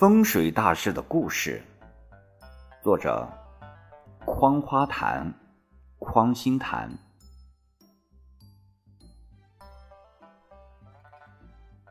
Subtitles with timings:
[0.00, 1.62] 风水大师的故事，
[2.82, 3.28] 作者：
[4.24, 5.30] 匡花坛、
[5.98, 6.90] 匡心坛。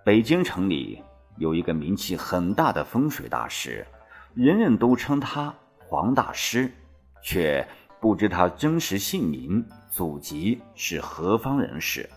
[0.04, 1.04] 北京城里
[1.38, 3.86] 有一个名气很大的风水大师，
[4.34, 6.74] 人人都称他黄大师，
[7.22, 7.64] 却
[8.02, 12.10] 不知他真实姓名、祖籍是何方人士。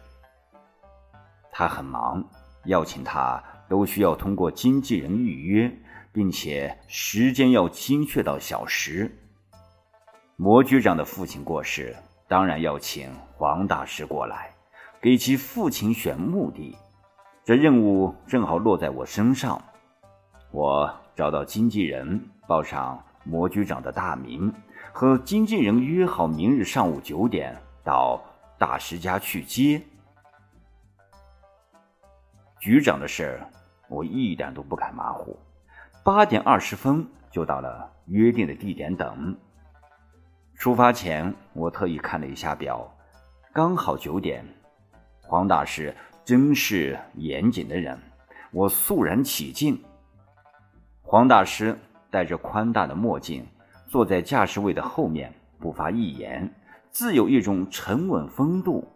[1.51, 2.25] 他很忙，
[2.65, 3.45] 要请他。
[3.69, 5.75] 都需要通过经纪人预约，
[6.13, 9.11] 并且时间要精确到小时。
[10.37, 11.97] 魔局长的父亲过世，
[12.29, 14.51] 当然要请黄大师过来，
[15.01, 16.77] 给其父亲选墓地。
[17.45, 19.63] 这任务正好落在我身上，
[20.51, 24.53] 我找到经纪人，报上魔局长的大名，
[24.93, 28.23] 和经纪人约好明日上午九点到
[28.59, 29.83] 大师家去接。
[32.61, 33.41] 局长的事。
[33.89, 35.39] 我一点都不敢马虎，
[36.05, 39.37] 八点二十分就到了约定的地点等。
[40.57, 42.93] 出发前，我特意看了一下表，
[43.53, 44.45] 刚好九点。
[45.21, 47.99] 黄大师真是严谨的人，
[48.51, 49.81] 我肃然起敬。
[51.03, 51.79] 黄大师
[52.11, 53.47] 戴着宽大的墨镜，
[53.87, 56.53] 坐在驾驶位的后面，不发一言，
[56.91, 58.87] 自有一种沉稳风度。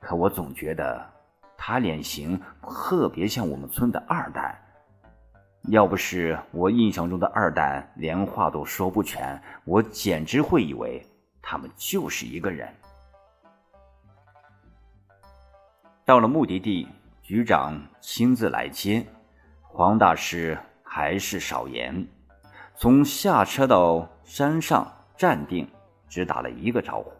[0.00, 1.12] 可我总觉得。
[1.64, 4.60] 他脸型特别像我们村的二代，
[5.68, 11.00] 要不是我印象中的二蛋连话都说不全，我简直会以为
[11.40, 12.68] 他们就是一个人。
[16.04, 16.88] 到了目的地，
[17.22, 19.06] 局长亲自来接，
[19.62, 22.06] 黄大师还是少言，
[22.74, 25.66] 从下车到山上站定，
[26.08, 27.12] 只打了一个招呼，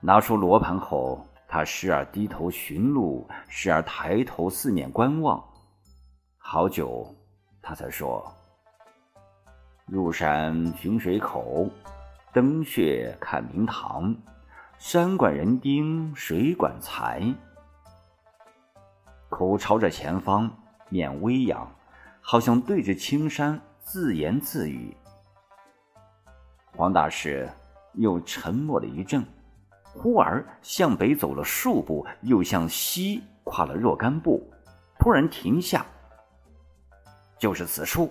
[0.00, 1.24] 拿出罗盘后。
[1.46, 5.40] 他时而低头寻路，时而抬头四面观望，
[6.46, 7.12] 好久，
[7.62, 8.22] 他才说
[9.88, 11.70] ：“入山寻水口，
[12.34, 14.14] 登穴看明堂，
[14.76, 17.34] 山管人丁，水管财。”
[19.30, 20.54] 口朝着前方，
[20.90, 21.66] 面微扬，
[22.20, 24.94] 好像对着青山自言自语。
[26.76, 27.48] 黄大师
[27.94, 29.24] 又沉默了一阵。
[29.94, 34.46] 忽而向北走了数步，又向西跨了若干步，
[34.98, 35.86] 突然停下。
[37.44, 38.10] 就是此处。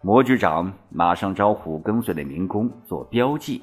[0.00, 3.62] 魔局长马上招呼跟随的民工做标记。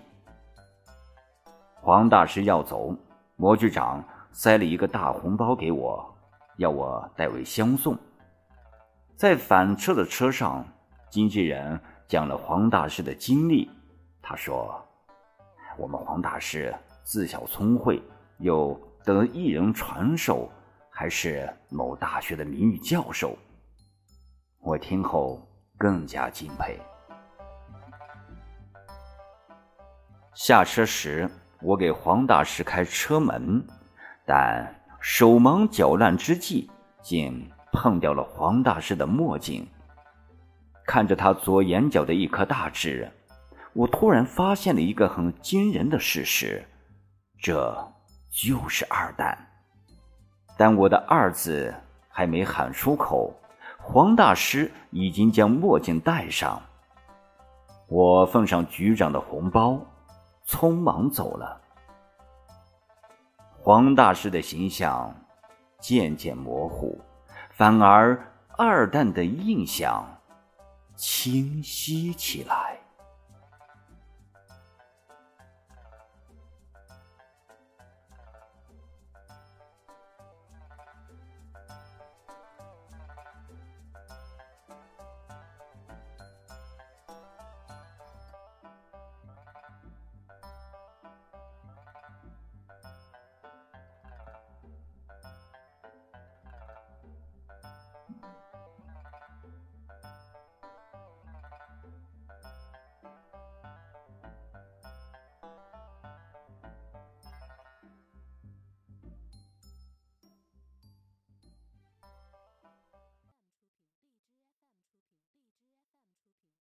[1.81, 2.95] 黄大师要走，
[3.35, 6.05] 魔局长塞了一个大红包给我，
[6.57, 7.97] 要我代为相送。
[9.15, 10.63] 在返车的车上，
[11.09, 13.71] 经纪人讲了黄大师的经历，
[14.21, 14.79] 他说。
[15.77, 16.71] 我们黄大师
[17.03, 17.99] 自小聪慧，
[18.37, 20.47] 又得一人传授，
[20.91, 23.35] 还是某大学的名誉教授。
[24.65, 25.39] 我听后
[25.77, 26.79] 更加敬佩。
[30.33, 31.29] 下车时，
[31.61, 33.63] 我给黄大师开车门，
[34.25, 36.67] 但手忙脚乱之际，
[37.03, 39.67] 竟碰掉了黄大师的墨镜。
[40.83, 43.11] 看着他左眼角的一颗大痣。
[43.73, 46.65] 我突然发现了一个很惊人的事实，
[47.39, 47.93] 这
[48.31, 49.37] 就是二蛋。
[50.57, 51.71] 但我的“二”字
[52.09, 53.31] 还没喊出口，
[53.87, 56.59] 黄大师已经将墨镜戴上。
[57.87, 59.79] 我奉上局长的红包，
[60.45, 61.61] 匆忙走了。
[63.51, 65.15] 黄大师的形象
[65.79, 66.99] 渐渐模糊，
[67.51, 68.19] 反而
[68.57, 70.03] 二蛋的印象
[70.95, 72.74] 清晰起来。